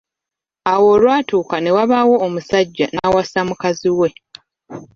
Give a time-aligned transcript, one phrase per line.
[0.71, 4.09] Awo olwatuuka ne wabaawo omusajja n’awasa mukazi we.